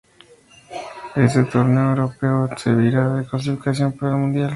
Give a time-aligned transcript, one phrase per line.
[1.15, 4.49] Este Torneo Europeo servirá de clasificación para el Mundial.